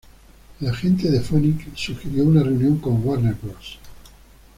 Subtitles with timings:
[0.59, 3.77] El agente de Phoenix sugirió una reunión con Warner Bros.